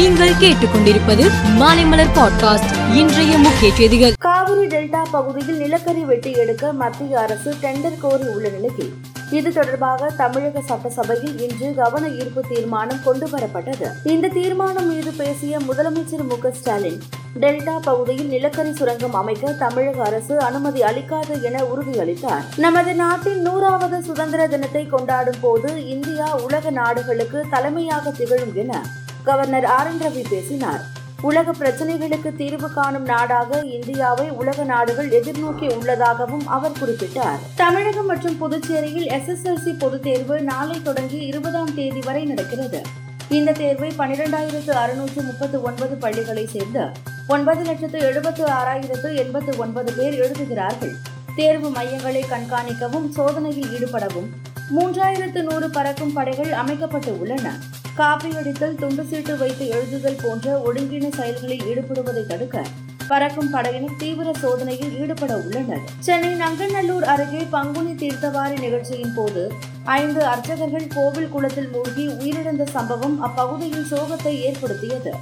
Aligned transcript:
நீங்கள் 0.00 0.30
கேட்டுக்கொண்டிருப்பது 0.30 1.24
மாலைமலர் 1.58 2.12
பாட்காஸ்ட். 2.16 2.94
இன்றைய 2.94 3.38
முக்கிய 3.38 3.74
செய்திகள். 3.74 4.12
காவிரி 4.18 4.66
டெல்டா 4.66 5.02
பகுதியில் 5.10 5.56
நிலக்கரி 5.56 6.04
வெட்டி 6.04 6.32
எடுக்க 6.32 6.72
மத்திய 6.72 7.20
அரசு 7.20 7.54
டெண்டர் 7.62 7.98
கோரி 8.00 8.26
உள்ள 8.26 8.48
நிலையில் 8.48 8.92
இது 9.30 9.52
தொடர்பாக 9.52 10.10
தமிழக 10.10 10.60
சட்டசபையில் 10.60 11.40
இன்று 11.40 11.74
கவன 11.74 12.08
ஈர்ப்பு 12.08 12.44
தீர்மானம் 12.48 13.00
கொண்டுவரப்பட்டது. 13.06 13.86
இந்த 14.04 14.28
தீர்மானம் 14.28 14.86
மீது 14.86 15.12
பேசிய 15.12 15.58
முதலமைச்சர் 15.58 16.24
மு 16.28 16.50
ஸ்டாலின் 16.52 17.00
டெல்டா 17.40 17.76
பகுதியில் 17.82 18.28
நிலக்கரி 18.28 18.72
சுரங்கம் 18.72 19.14
அமைக்க 19.14 19.52
தமிழக 19.52 20.02
அரசு 20.02 20.38
அனுமதி 20.38 20.82
அளிக்காது 20.82 21.42
என 21.42 21.62
உறுதியளித்தார். 21.62 22.42
நமது 22.56 22.94
நாட்டின் 22.94 23.42
நூறாவது 23.42 24.02
சுதந்திர 24.02 24.46
தினத்தை 24.46 24.86
கொண்டாடும் 24.86 25.40
போது 25.40 25.86
இந்தியா 25.88 26.36
உலக 26.36 26.70
நாடுகளுக்கு 26.70 27.44
தலைமையாக 27.50 28.10
திகழும் 28.10 28.54
என 28.54 28.82
கவர்னர் 29.24 29.64
ஆர் 29.64 29.86
என் 29.86 30.08
ரவி 30.08 30.24
பேசினார். 30.30 30.98
உலக 31.22 31.52
பிரச்சனைகளுக்கு 31.52 32.36
தீர்வு 32.36 32.72
காணும் 32.72 33.04
நாடாக 33.04 33.58
இந்தியாவை 33.58 34.30
உலக 34.30 34.64
நாடுகள் 34.64 35.08
எதிர்நோக்கி 35.08 35.76
உள்ளதாகவும் 35.76 36.46
அவர் 36.46 36.70
குறிப்பிட்டார். 36.70 37.38
தமிழகம் 37.56 38.06
மற்றும் 38.06 38.38
புதுச்சேரியில் 38.38 39.08
எஸ்எஸ்எல்சி 39.08 39.78
பொதுத் 39.78 40.02
தேர்வு 40.02 40.40
நாளை 40.40 40.82
தொடங்கி 40.82 41.18
இருபதாம் 41.18 41.74
தேதி 41.74 42.00
வரை 42.00 42.24
நடக்கிறது. 42.24 42.82
இந்த 43.28 43.52
தேர்வை 43.52 43.92
பனிரெண்டாயிரத்து 43.98 44.70
அறுநூற்று 44.70 45.22
முப்பத்து 45.22 45.62
ஒன்பது 45.62 45.96
பள்ளிகளை 45.96 46.46
சேர்ந்த 46.46 46.92
ஒன்பது 47.28 47.62
லட்சத்து 47.62 47.98
எழுபத்து 47.98 48.44
ஆறாயிரத்து 48.44 49.16
எண்பத்து 49.16 49.56
ஒன்பது 49.56 49.92
பேர் 49.92 50.14
எழுதுகிறார்கள். 50.14 50.94
தேர்வு 51.36 51.70
மையங்களை 51.70 52.24
கண்காணிக்கவும் 52.24 53.08
சோதனையில் 53.08 53.68
ஈடுபடவும் 53.68 54.28
மூன்றாயிரத்து 54.78 55.42
நூறு 55.42 55.70
பறக்கும் 55.70 56.12
படைகள் 56.12 56.52
அமைக்கப்பட்டு 56.52 57.20
உள்ளன. 57.20 57.52
காப்பியடித்தல் 57.96 58.74
துண்டு 58.74 59.04
சீட்டு 59.04 59.36
வைத்து 59.36 59.64
எழுதுதல் 59.66 60.20
போன்ற 60.22 60.62
ஒழுங்கின 60.66 61.08
செயல்களில் 61.14 61.64
ஈடுபடுவதை 61.70 62.26
தடுக்க 62.26 62.62
பறக்கும் 63.08 63.50
படையினர் 63.50 63.96
தீவிர 63.98 64.32
சோதனையில் 64.32 64.98
ஈடுபட 65.00 65.36
உள்ளனர். 65.36 65.80
சென்னை 65.98 66.34
நங்கநல்லூர் 66.34 67.02
அருகே 67.02 67.46
பங்குனி 67.50 67.92
தீர்த்தவாரி 67.92 68.58
நிகழ்ச்சியின் 68.60 69.14
போது 69.14 69.52
ஐந்து 69.84 70.24
அர்ச்சகர்கள் 70.24 70.86
கோவில் 70.86 71.28
குளத்தில் 71.28 71.68
மூழ்கி 71.68 72.06
உயிரிழந்த 72.06 72.66
சம்பவம் 72.66 73.20
அப்பகுதியில் 73.20 73.88
சோகத்தை 73.90 74.34
ஏற்படுத்தியது. 74.40 75.12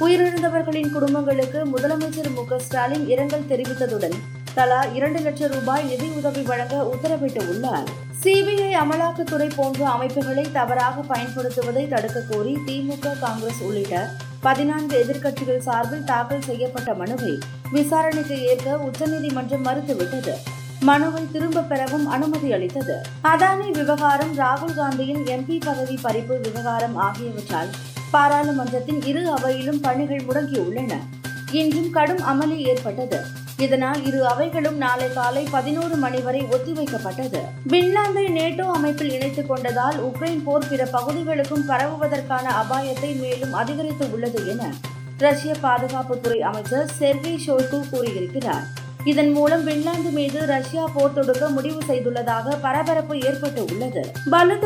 உயிரிழந்தவர்களின் 0.00 0.92
குடும்பங்களுக்கு 0.92 1.62
முதலமைச்சர் 1.66 2.34
மு 2.34 2.44
க 2.44 2.58
ஸ்டாலின் 2.58 3.08
இரங்கல் 3.08 3.48
தெரிவித்ததுடன் 3.48 4.18
தலா 4.54 4.82
இரண்டு 4.82 5.20
லட்சம் 5.20 5.50
ரூபாய் 5.50 5.84
நிதி 5.84 6.08
உதவி 6.08 6.42
வழங்க 6.42 6.90
உத்தரவிட்டு 6.94 7.48
உள்ளார். 7.48 7.88
சிபிஐ 8.22 8.72
அமலாக்கத்துறை 8.82 9.50
போன்ற 9.56 9.88
அமைப்புகளை 9.88 10.52
தவறாக 10.52 11.14
பயன்படுத்துவதை 11.14 11.88
தடுக்க 11.88 12.22
கோரி 12.30 12.58
திமுக 12.66 13.18
காங்கிரஸ் 13.18 13.62
உள்ளிட்ட 13.62 14.10
பதினான்கு 14.40 15.04
எதிர்க்கட்சிகள் 15.04 15.58
சார்பில் 15.58 16.04
தாக்கல் 16.04 16.42
செய்யப்பட்ட 16.42 16.94
மனுவை 16.94 17.38
விசாரணைக்கு 17.72 18.46
ஏற்க 18.46 18.76
உச்சநீதிமன்றம் 18.76 19.64
மறுத்துவிட்டது. 19.64 20.32
மனுவை 20.80 21.26
திரும்ப 21.32 21.60
பெறவும் 21.60 22.06
அனுமதி 22.06 22.52
அளித்தது. 22.52 23.02
அதானி 23.24 23.70
விவகாரம் 23.70 24.38
ராகுல் 24.38 24.74
காந்தியின் 24.74 25.24
எம்பி 25.24 25.60
பதவி 25.64 25.98
பறிப்பு 26.02 26.40
விவகாரம் 26.40 26.96
ஆகியவற்றால் 26.96 27.68
பாராளுமன்றத்தின் 28.12 29.02
இரு 29.02 29.34
அவையிலும் 29.34 29.80
பணிகள் 29.82 30.22
முடங்கியுள்ளன. 30.28 30.92
இன்றும் 31.50 31.90
கடும் 31.90 32.22
அமளி 32.24 32.56
ஏற்பட்டது. 32.56 33.39
இதனால் 33.60 34.06
இரு 34.06 34.26
அவைகளும் 34.26 34.76
நாளை 34.76 35.12
காலை 35.12 35.46
பதினோரு 35.50 35.96
மணி 35.96 36.20
வரை 36.20 36.42
ஒத்திவைக்கப்பட்டது 36.42 37.40
பின்லாந்தை 37.68 38.24
நேட்டோ 38.36 38.66
அமைப்பில் 38.70 39.12
இணைத்துக் 39.12 39.52
கொண்டதால் 39.52 39.98
உக்ரைன் 40.08 40.42
போர் 40.44 40.68
பிற 40.68 40.84
பகுதிகளுக்கும் 40.84 41.68
பரவுவதற்கான 41.68 42.46
அபாயத்தை 42.62 43.20
மேலும் 43.20 43.52
அதிகரித்து 43.52 44.12
உள்ளது 44.12 44.48
என 44.48 44.72
ரஷ்ய 45.18 45.54
பாதுகாப்புத்துறை 45.62 46.38
அமைச்சர் 46.38 46.90
செர்கி 46.98 47.34
ஷோய்கு 47.46 47.80
கூறியிருக்கிறார். 47.90 48.66
இதன் 49.04 49.32
மூலம் 49.32 49.66
பின்லாந்து 49.66 50.10
மீது 50.10 50.46
ரஷ்யா 50.46 50.84
போர் 50.94 51.12
தொடுக்க 51.12 51.48
முடிவு 51.48 51.80
செய்துள்ளதாக 51.88 52.56
பரபரப்பு 52.60 53.18
ஏற்பட்டு 53.20 53.64
உள்ளது. 53.64 54.12
பளு 54.30 54.56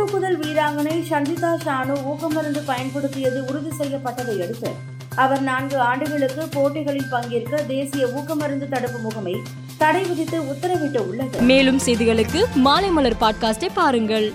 வீராங்கனை 0.43 0.97
சஞ்சிதா 1.11 1.53
ஷானு 1.67 1.95
ஊக்கமருந்து 2.13 2.63
பயன்படுத்தியது 2.65 3.45
உறுதி 3.45 3.73
செய்யப்பட்டதை 3.79 4.37
அடுத்து 4.43 4.93
அவர் 5.17 5.43
நான்கு 5.43 5.77
ஆண்டுகளுக்கு 5.81 6.49
போட்டிகளில் 6.53 7.11
பங்கேற்க 7.11 7.63
தேசிய 7.67 8.07
ஊக்கமருந்து 8.07 8.69
தடுப்பு 8.69 8.99
முகமை 8.99 9.35
தடை 9.79 10.03
விதித்து 10.05 10.39
உத்தரவிட்டு 10.43 11.01
உள்ளது 11.09 11.41
மேலும் 11.41 11.79
செய்திகளுக்கு 11.79 12.41
மாலை 12.57 12.91
மலர் 12.91 13.21
பாட்காஸ்டை 13.21 13.69
பாருங்கள். 13.75 14.27